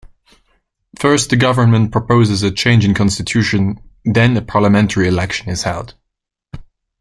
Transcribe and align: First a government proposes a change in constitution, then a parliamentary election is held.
First 0.97 1.31
a 1.31 1.35
government 1.35 1.91
proposes 1.91 2.41
a 2.41 2.49
change 2.49 2.85
in 2.85 2.95
constitution, 2.95 3.79
then 4.03 4.35
a 4.35 4.41
parliamentary 4.41 5.07
election 5.07 5.47
is 5.49 5.61
held. 5.61 5.93